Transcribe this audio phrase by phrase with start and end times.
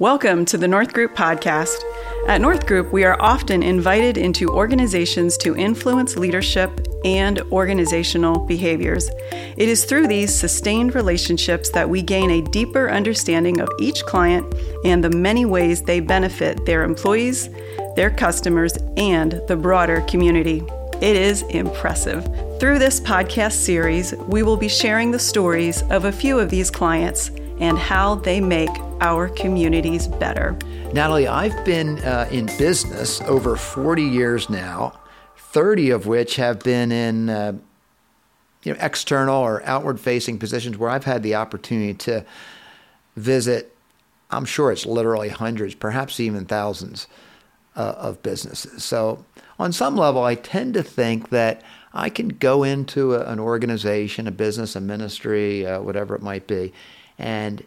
[0.00, 1.76] Welcome to the North Group podcast.
[2.26, 6.70] At North Group, we are often invited into organizations to influence leadership
[7.04, 9.10] and organizational behaviors.
[9.30, 14.54] It is through these sustained relationships that we gain a deeper understanding of each client
[14.86, 17.50] and the many ways they benefit their employees,
[17.94, 20.62] their customers, and the broader community.
[21.02, 22.24] It is impressive.
[22.58, 26.70] Through this podcast series, we will be sharing the stories of a few of these
[26.70, 27.30] clients
[27.60, 28.70] and how they make
[29.00, 30.58] our communities better.
[30.92, 34.98] Natalie, I've been uh, in business over 40 years now,
[35.36, 37.52] 30 of which have been in uh,
[38.62, 42.24] you know, external or outward facing positions where I've had the opportunity to
[43.16, 43.76] visit,
[44.30, 47.06] I'm sure it's literally hundreds, perhaps even thousands
[47.76, 48.84] uh, of businesses.
[48.84, 49.24] So,
[49.58, 54.26] on some level, I tend to think that I can go into a, an organization,
[54.26, 56.72] a business, a ministry, uh, whatever it might be,
[57.20, 57.64] and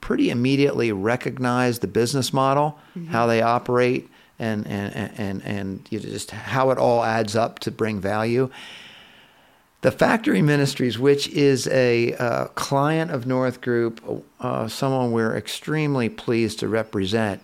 [0.00, 3.06] pretty immediately recognize the business model, mm-hmm.
[3.06, 7.58] how they operate, and and and and you know, just how it all adds up
[7.60, 8.50] to bring value.
[9.80, 16.08] The Factory Ministries, which is a uh, client of North Group, uh, someone we're extremely
[16.08, 17.40] pleased to represent,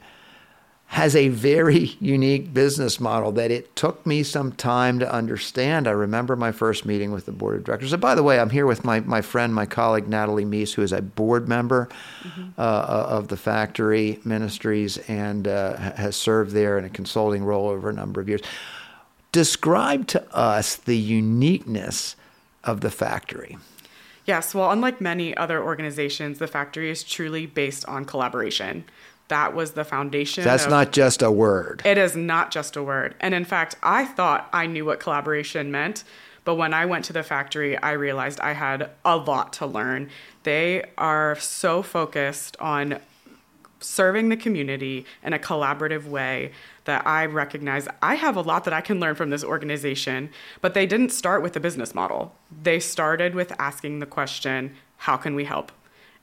[0.87, 5.89] has a very unique business model that it took me some time to understand.
[5.89, 7.93] I remember my first meeting with the board of directors.
[7.93, 10.83] And by the way, I'm here with my, my friend, my colleague, Natalie Mease, who
[10.83, 11.89] is a board member
[12.23, 12.51] mm-hmm.
[12.59, 17.69] uh, uh of the Factory Ministries and uh, has served there in a consulting role
[17.69, 18.43] over a number of years.
[19.33, 22.15] Describe to us the uniqueness
[22.63, 23.59] of the Factory.
[24.27, 28.85] Yes, well, unlike many other organizations, the Factory is truly based on collaboration
[29.28, 30.44] that was the foundation.
[30.44, 31.83] That's of, not just a word.
[31.84, 33.14] It is not just a word.
[33.20, 36.05] And in fact, I thought I knew what collaboration meant.
[36.44, 40.11] But when I went to the factory, I realized I had a lot to learn.
[40.42, 43.00] They are so focused on
[43.80, 46.52] serving the community in a collaborative way
[46.84, 50.30] that I recognize I have a lot that I can learn from this organization.
[50.61, 55.17] But they didn't start with a business model, they started with asking the question how
[55.17, 55.73] can we help?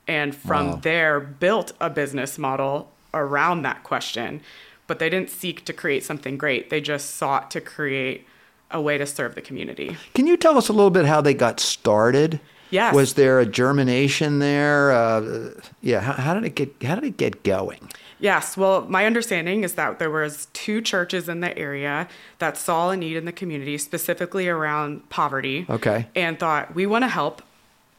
[0.06, 0.76] And from wow.
[0.76, 4.40] there built a business model around that question.
[4.86, 6.70] But they didn't seek to create something great.
[6.70, 8.26] They just sought to create
[8.70, 9.96] a way to serve the community.
[10.14, 12.40] Can you tell us a little bit how they got started?
[12.70, 12.94] Yes.
[12.94, 14.92] Was there a germination there?
[14.92, 15.50] Uh,
[15.82, 16.00] yeah.
[16.00, 16.74] How, how, did it get?
[16.82, 17.90] How did it get going?
[18.18, 18.56] Yes.
[18.56, 22.08] Well, my understanding is that there was two churches in the area
[22.38, 25.66] that saw a need in the community, specifically around poverty.
[25.68, 26.06] Okay.
[26.14, 27.42] And thought we want to help.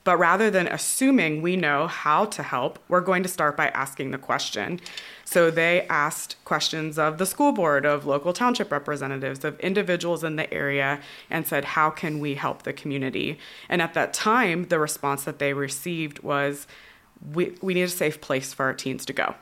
[0.04, 4.12] But rather than assuming we know how to help, we're going to start by asking
[4.12, 4.82] the question.
[5.24, 10.36] So they asked questions of the school board, of local township representatives, of individuals in
[10.36, 11.00] the area,
[11.30, 13.40] and said, How can we help the community?
[13.70, 16.68] And at that time, the response that they received was,
[17.34, 19.36] We, we need a safe place for our teens to go.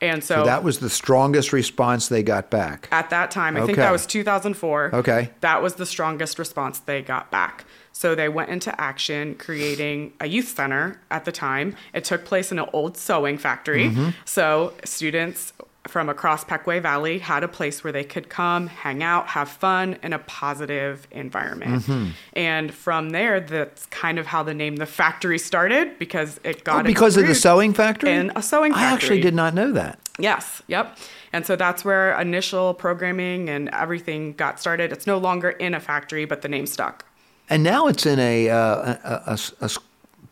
[0.00, 2.88] And so, so, that was the strongest response they got back.
[2.92, 3.66] At that time, I okay.
[3.66, 4.90] think that was 2004.
[4.94, 5.30] Okay.
[5.40, 7.64] That was the strongest response they got back.
[7.96, 11.74] So they went into action creating a youth center at the time.
[11.94, 13.88] It took place in an old sewing factory.
[13.88, 14.10] Mm-hmm.
[14.26, 15.54] So students
[15.88, 19.96] from across Pequea Valley had a place where they could come, hang out, have fun
[20.02, 21.84] in a positive environment.
[21.84, 22.10] Mm-hmm.
[22.34, 26.80] And from there, that's kind of how the name the factory started because it got
[26.80, 28.12] oh, because of the sewing factory.
[28.12, 28.88] In a sewing factory.
[28.88, 29.98] I actually did not know that.
[30.18, 30.62] Yes.
[30.66, 30.98] Yep.
[31.32, 34.92] And so that's where initial programming and everything got started.
[34.92, 37.06] It's no longer in a factory, but the name stuck.
[37.48, 39.70] And now it's in a, uh, a, a, a,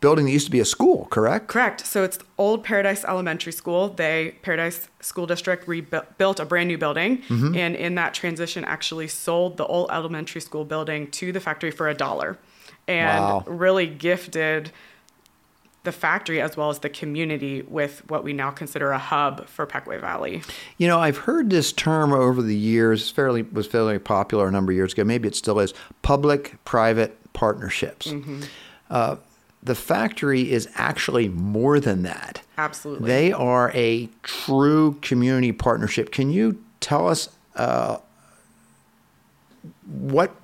[0.01, 1.47] building that used to be a school, correct?
[1.47, 1.85] Correct.
[1.85, 3.89] So it's old Paradise Elementary School.
[3.89, 7.55] They Paradise School District rebuilt a brand new building, mm-hmm.
[7.55, 11.89] and in that transition, actually sold the old elementary school building to the factory for
[11.89, 12.37] a dollar,
[12.87, 13.43] and wow.
[13.47, 14.71] really gifted
[15.85, 19.65] the factory as well as the community with what we now consider a hub for
[19.65, 20.41] Pequea Valley.
[20.77, 23.09] You know, I've heard this term over the years.
[23.09, 25.03] Fairly was fairly popular a number of years ago.
[25.03, 25.73] Maybe it still is.
[26.01, 28.07] Public-private partnerships.
[28.07, 28.41] Mm-hmm.
[28.89, 29.15] Uh,
[29.63, 32.41] the factory is actually more than that.
[32.57, 33.07] Absolutely.
[33.07, 36.11] They are a true community partnership.
[36.11, 37.97] Can you tell us uh,
[39.85, 40.35] what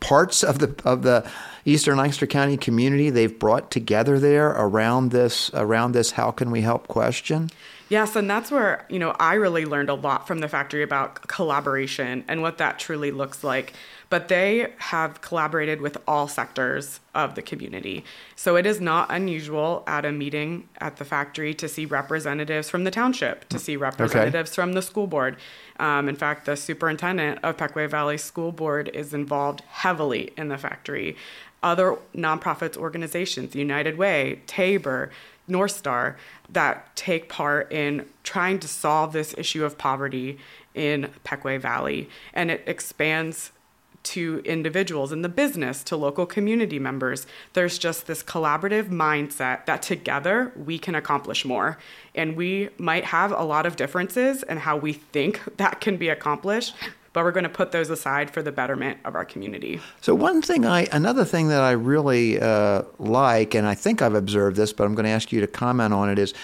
[0.00, 1.28] parts of the of the
[1.64, 6.62] Eastern Lancaster County community they've brought together there around this around this how can we
[6.62, 7.50] help question?
[7.90, 11.26] Yes, and that's where, you know, I really learned a lot from the factory about
[11.26, 13.72] collaboration and what that truly looks like.
[14.10, 18.04] But they have collaborated with all sectors of the community.
[18.36, 22.84] So it is not unusual at a meeting at the factory to see representatives from
[22.84, 24.54] the township, to see representatives okay.
[24.54, 25.36] from the school board.
[25.78, 30.58] Um, in fact, the superintendent of Pequea Valley School Board is involved heavily in the
[30.58, 31.16] factory
[31.62, 35.10] other nonprofits organizations, United Way, Tabor,
[35.46, 36.16] North Star
[36.48, 40.38] that take part in trying to solve this issue of poverty
[40.74, 42.08] in Pequea Valley.
[42.32, 43.52] And it expands
[44.02, 47.26] to individuals in the business, to local community members.
[47.52, 51.78] There's just this collaborative mindset that together we can accomplish more.
[52.14, 56.08] And we might have a lot of differences in how we think that can be
[56.08, 56.74] accomplished,
[57.12, 59.80] but we're going to put those aside for the betterment of our community.
[60.00, 64.14] So one thing I, another thing that I really uh, like, and I think I've
[64.14, 66.34] observed this, but I'm going to ask you to comment on it, is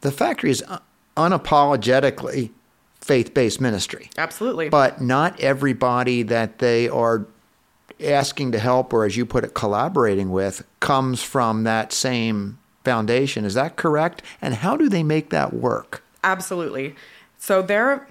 [0.00, 0.64] the factory is
[1.16, 2.50] unapologetically
[3.10, 4.08] faith-based ministry.
[4.16, 4.68] Absolutely.
[4.68, 7.26] But not everybody that they are
[7.98, 13.44] asking to help, or as you put it, collaborating with, comes from that same foundation.
[13.44, 14.22] Is that correct?
[14.40, 16.04] And how do they make that work?
[16.22, 16.94] Absolutely.
[17.36, 18.06] So their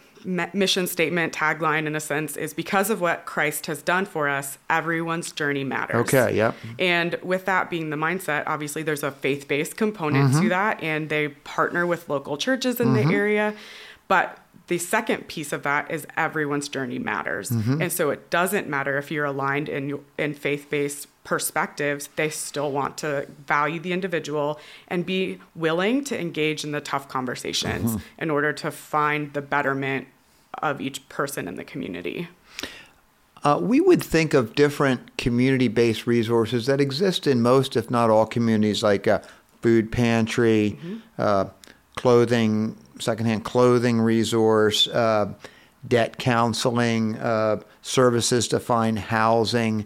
[0.54, 4.58] mission statement tagline in a sense is because of what Christ has done for us
[4.70, 6.14] everyone's journey matters.
[6.14, 6.56] Okay, yep.
[6.78, 10.42] And with that being the mindset, obviously there's a faith-based component mm-hmm.
[10.42, 13.08] to that and they partner with local churches in mm-hmm.
[13.08, 13.54] the area,
[14.10, 14.38] but
[14.70, 17.50] the second piece of that is everyone's journey matters.
[17.50, 17.82] Mm-hmm.
[17.82, 22.98] And so it doesn't matter if you're aligned in in faith-based perspectives, they still want
[23.00, 28.22] to value the individual and be willing to engage in the tough conversations mm-hmm.
[28.22, 30.08] in order to find the betterment
[30.62, 32.30] of each person in the community.
[33.44, 38.10] Uh, we would think of different community based resources that exist in most, if not
[38.10, 39.22] all, communities, like a
[39.62, 40.98] food pantry, mm-hmm.
[41.18, 41.46] uh,
[41.96, 45.34] clothing secondhand clothing resource, uh,
[45.88, 49.86] debt counseling, uh, services to find housing.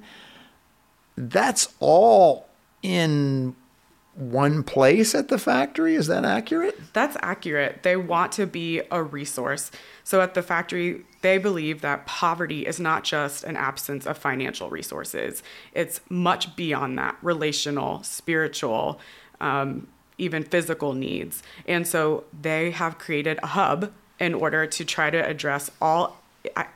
[1.15, 2.47] That's all
[2.81, 3.55] in
[4.15, 5.95] one place at the factory.
[5.95, 6.79] Is that accurate?
[6.93, 7.83] That's accurate.
[7.83, 9.71] They want to be a resource.
[10.03, 14.69] So at the factory, they believe that poverty is not just an absence of financial
[14.69, 15.41] resources,
[15.73, 18.99] it's much beyond that relational, spiritual,
[19.41, 19.87] um,
[20.17, 21.43] even physical needs.
[21.67, 26.23] And so they have created a hub in order to try to address all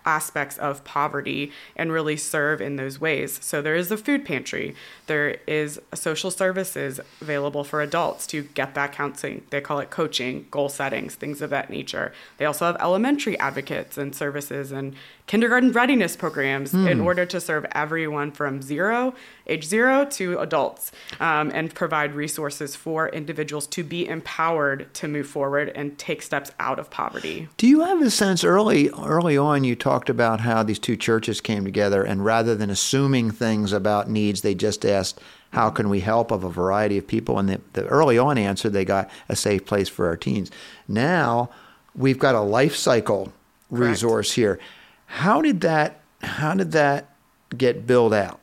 [0.06, 3.40] aspects of poverty and really serve in those ways.
[3.44, 4.76] So there is a food pantry,
[5.08, 9.44] there is social services available for adults to get that counseling.
[9.50, 12.14] They call it coaching, goal settings, things of that nature.
[12.38, 14.96] They also have elementary advocates and services and
[15.28, 16.90] kindergarten readiness programs mm.
[16.90, 19.14] in order to serve everyone from zero,
[19.46, 25.28] age zero, to adults um, and provide resources for individuals to be empowered to move
[25.28, 27.48] forward and take steps out of poverty.
[27.58, 31.42] Do you have a sense early early on you talked about how these two churches
[31.42, 35.20] came together and rather than assuming things about needs, they just asked
[35.52, 38.70] how can we help of a variety of people and the, the early on answer
[38.70, 40.52] they got a safe place for our teens.
[40.88, 41.50] Now
[41.96, 43.34] we've got a life cycle
[43.70, 44.36] resource Correct.
[44.36, 44.60] here.
[45.08, 47.16] How did that how did that
[47.56, 48.40] get built out?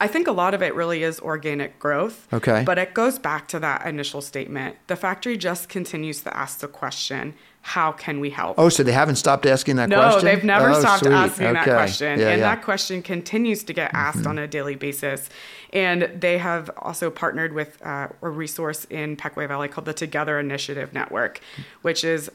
[0.00, 2.28] I think a lot of it really is organic growth.
[2.32, 2.62] Okay.
[2.64, 4.76] But it goes back to that initial statement.
[4.86, 8.58] The factory just continues to ask the question, how can we help?
[8.58, 10.24] Oh, so they haven't stopped asking that no, question?
[10.24, 11.12] No, they've never oh, stopped sweet.
[11.12, 11.54] asking okay.
[11.54, 12.20] that question.
[12.20, 12.54] Yeah, and yeah.
[12.54, 14.28] that question continues to get asked mm-hmm.
[14.28, 15.28] on a daily basis.
[15.72, 20.38] And they have also partnered with uh, a resource in Pequea Valley called the Together
[20.38, 21.40] Initiative Network,
[21.82, 22.30] which is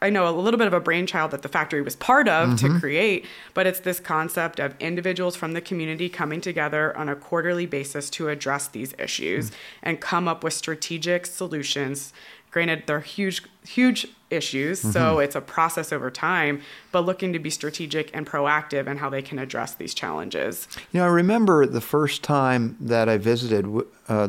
[0.00, 2.74] I know a little bit of a brainchild that the factory was part of mm-hmm.
[2.74, 7.16] to create, but it's this concept of individuals from the community coming together on a
[7.16, 9.58] quarterly basis to address these issues mm-hmm.
[9.82, 12.12] and come up with strategic solutions.
[12.50, 14.90] Granted, they're huge, huge issues, mm-hmm.
[14.90, 16.60] so it's a process over time,
[16.90, 20.68] but looking to be strategic and proactive in how they can address these challenges.
[20.92, 23.66] You know, I remember the first time that I visited
[24.08, 24.28] uh,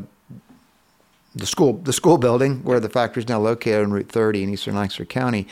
[1.36, 4.50] the school the school building where the factory is now located on Route 30 in
[4.50, 5.48] eastern Lancaster County.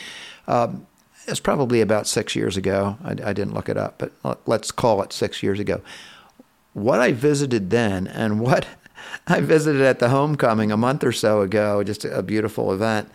[0.47, 0.88] Um,
[1.27, 2.97] it's probably about six years ago.
[3.03, 5.81] I, I, didn't look it up, but let's call it six years ago.
[6.73, 8.67] What I visited then and what
[9.27, 13.09] I visited at the homecoming a month or so ago, just a beautiful event,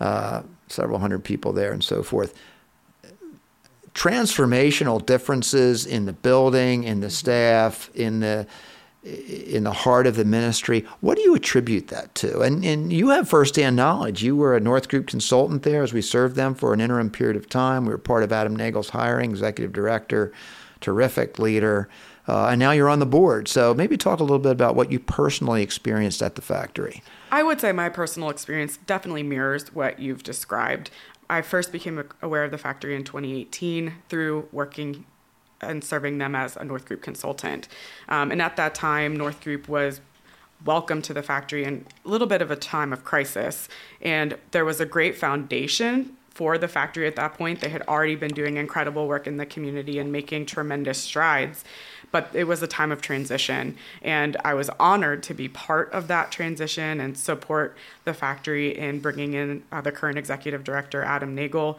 [0.00, 2.34] uh, several hundred people there and so forth.
[3.94, 8.46] Transformational differences in the building, in the staff, in the
[9.02, 10.86] in the heart of the ministry.
[11.00, 12.40] What do you attribute that to?
[12.40, 14.22] And, and you have firsthand knowledge.
[14.22, 17.36] You were a North Group consultant there as we served them for an interim period
[17.36, 17.84] of time.
[17.84, 20.32] We were part of Adam Nagel's hiring, executive director,
[20.80, 21.88] terrific leader.
[22.28, 23.48] Uh, and now you're on the board.
[23.48, 27.02] So maybe talk a little bit about what you personally experienced at the factory.
[27.32, 30.90] I would say my personal experience definitely mirrors what you've described.
[31.28, 35.06] I first became aware of the factory in 2018 through working
[35.62, 37.68] and serving them as a North Group consultant.
[38.08, 40.00] Um, and at that time, North Group was
[40.64, 43.68] welcome to the factory in a little bit of a time of crisis.
[44.00, 47.60] And there was a great foundation for the factory at that point.
[47.60, 51.64] They had already been doing incredible work in the community and making tremendous strides.
[52.10, 56.08] But it was a time of transition, and I was honored to be part of
[56.08, 61.34] that transition and support the factory in bringing in uh, the current executive director, Adam
[61.34, 61.78] Nagel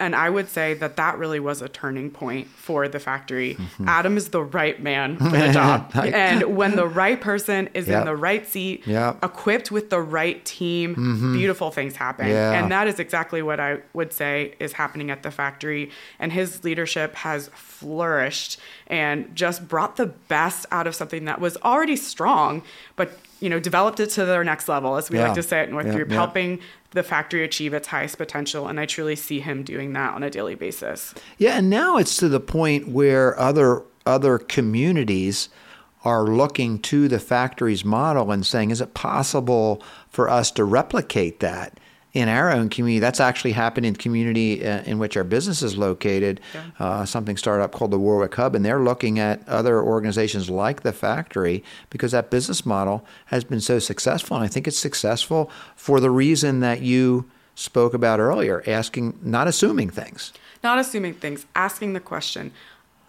[0.00, 3.54] and I would say that that really was a turning point for the factory.
[3.54, 3.88] Mm-hmm.
[3.88, 5.90] Adam is the right man for the job.
[5.94, 8.00] and when the right person is yep.
[8.00, 9.22] in the right seat, yep.
[9.22, 11.34] equipped with the right team, mm-hmm.
[11.34, 12.28] beautiful things happen.
[12.28, 12.52] Yeah.
[12.52, 15.90] And that is exactly what I would say is happening at the factory.
[16.18, 21.58] And his leadership has flourished and just brought the best out of something that was
[21.58, 22.62] already strong,
[22.96, 25.26] but you know, developed it to their next level, as we yeah.
[25.26, 26.14] like to say at North yeah, Group, yeah.
[26.14, 26.60] helping
[26.92, 28.68] the factory achieve its highest potential.
[28.68, 31.14] And I truly see him doing that on a daily basis.
[31.38, 35.48] Yeah, and now it's to the point where other other communities
[36.04, 41.40] are looking to the factory's model and saying, is it possible for us to replicate
[41.40, 41.78] that?
[42.12, 42.98] In our own community.
[42.98, 46.40] That's actually happened in the community uh, in which our business is located.
[46.54, 46.64] Yeah.
[46.78, 50.92] Uh, something startup called the Warwick Hub, and they're looking at other organizations like the
[50.92, 56.00] factory because that business model has been so successful, and I think it's successful for
[56.00, 61.92] the reason that you spoke about earlier: asking, not assuming things, not assuming things, asking
[61.92, 62.52] the question,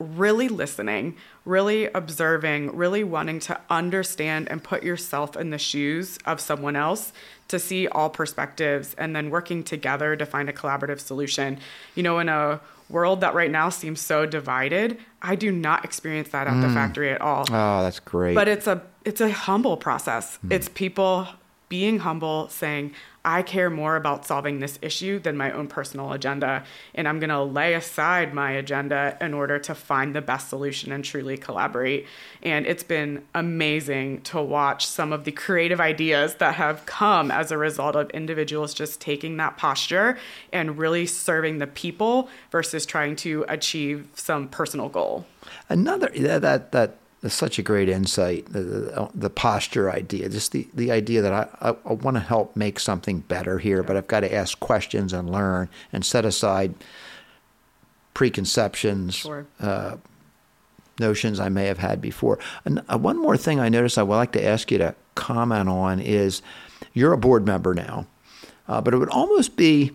[0.01, 1.15] really listening,
[1.45, 7.13] really observing, really wanting to understand and put yourself in the shoes of someone else
[7.47, 11.59] to see all perspectives and then working together to find a collaborative solution.
[11.95, 16.29] You know, in a world that right now seems so divided, I do not experience
[16.29, 16.61] that at mm.
[16.61, 17.45] the factory at all.
[17.49, 18.35] Oh, that's great.
[18.35, 20.37] But it's a it's a humble process.
[20.45, 20.53] Mm.
[20.53, 21.27] It's people
[21.69, 22.93] being humble, saying,
[23.23, 26.63] I care more about solving this issue than my own personal agenda.
[26.95, 30.91] And I'm going to lay aside my agenda in order to find the best solution
[30.91, 32.07] and truly collaborate.
[32.41, 37.51] And it's been amazing to watch some of the creative ideas that have come as
[37.51, 40.17] a result of individuals just taking that posture
[40.51, 45.25] and really serving the people versus trying to achieve some personal goal.
[45.69, 48.47] Another that that that's such a great insight.
[48.51, 52.21] The, the, the, posture idea, just the, the idea that I, I, I want to
[52.21, 56.25] help make something better here, but I've got to ask questions and learn and set
[56.25, 56.73] aside
[58.15, 59.45] preconceptions, sure.
[59.59, 59.97] uh,
[60.99, 62.39] notions I may have had before.
[62.65, 65.69] And uh, one more thing I noticed I would like to ask you to comment
[65.69, 66.41] on is
[66.93, 68.07] you're a board member now,
[68.67, 69.91] uh, but it would almost be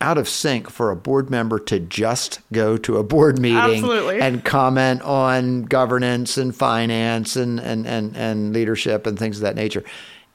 [0.00, 4.20] out of sync for a board member to just go to a board meeting Absolutely.
[4.20, 9.56] and comment on governance and finance and, and, and, and leadership and things of that
[9.56, 9.82] nature.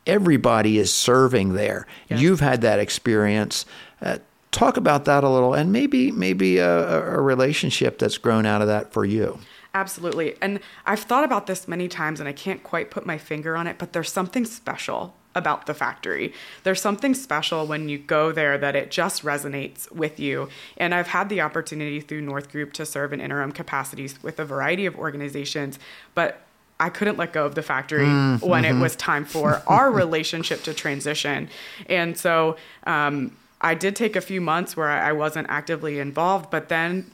[0.07, 1.85] Everybody is serving there.
[2.09, 3.65] You've had that experience.
[4.01, 4.17] Uh,
[4.49, 8.67] talk about that a little and maybe maybe a, a relationship that's grown out of
[8.67, 9.39] that for you.
[9.73, 10.35] Absolutely.
[10.41, 13.67] And I've thought about this many times and I can't quite put my finger on
[13.67, 16.33] it, but there's something special about the factory.
[16.63, 20.49] There's something special when you go there that it just resonates with you.
[20.77, 24.45] And I've had the opportunity through North Group to serve in interim capacities with a
[24.45, 25.79] variety of organizations,
[26.15, 26.41] but
[26.79, 28.79] I couldn't let go of the factory mm, when mm-hmm.
[28.79, 31.47] it was time for our relationship to transition.
[31.87, 36.69] And so um, I did take a few months where I wasn't actively involved, but
[36.69, 37.11] then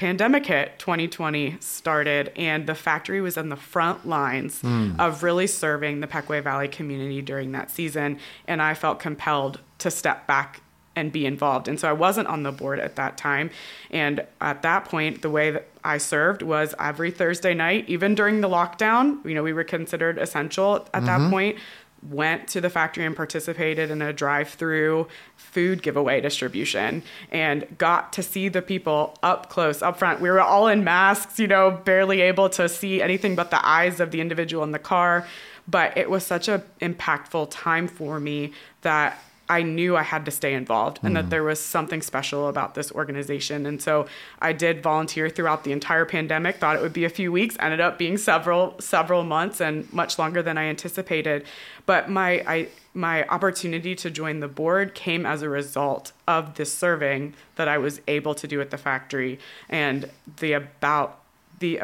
[0.00, 4.98] pandemic hit 2020 started and the factory was on the front lines mm.
[4.98, 9.90] of really serving the Pequea Valley community during that season and I felt compelled to
[9.90, 10.62] step back
[10.96, 11.68] and be involved.
[11.68, 13.50] And so I wasn't on the board at that time.
[13.90, 18.40] And at that point, the way that I served was every Thursday night, even during
[18.40, 21.06] the lockdown, you know, we were considered essential at mm-hmm.
[21.06, 21.58] that point
[22.02, 28.22] went to the factory and participated in a drive-through food giveaway distribution and got to
[28.22, 30.20] see the people up close up front.
[30.20, 34.00] We were all in masks you know barely able to see anything but the eyes
[34.00, 35.26] of the individual in the car.
[35.68, 38.52] But it was such an impactful time for me
[38.82, 41.14] that I knew I had to stay involved and mm.
[41.16, 43.66] that there was something special about this organization.
[43.66, 44.06] And so
[44.40, 47.80] I did volunteer throughout the entire pandemic, thought it would be a few weeks, ended
[47.80, 51.44] up being several several months and much longer than I anticipated.
[51.84, 56.72] But my I my opportunity to join the board came as a result of this
[56.72, 61.20] serving that I was able to do at the factory and the about
[61.58, 61.80] the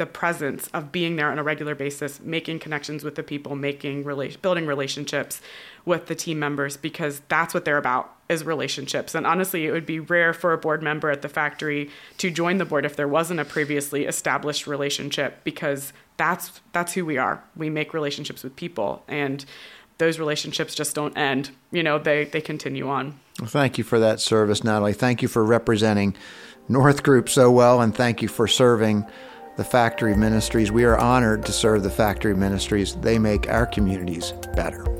[0.00, 4.02] the presence of being there on a regular basis, making connections with the people, making
[4.02, 5.42] rela- building relationships
[5.84, 9.14] with the team members because that's what they're about is relationships.
[9.14, 12.56] And honestly, it would be rare for a board member at the factory to join
[12.56, 17.44] the board if there wasn't a previously established relationship because that's that's who we are.
[17.54, 19.44] We make relationships with people and
[19.98, 21.50] those relationships just don't end.
[21.72, 23.20] You know, they they continue on.
[23.38, 24.94] Well, thank you for that service, Natalie.
[24.94, 26.16] Thank you for representing
[26.70, 29.04] North Group so well and thank you for serving
[29.60, 30.72] the factory ministries.
[30.72, 32.94] We are honored to serve the factory ministries.
[32.94, 34.99] They make our communities better.